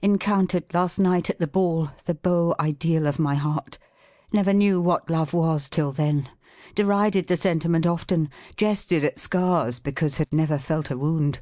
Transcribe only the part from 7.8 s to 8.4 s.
often;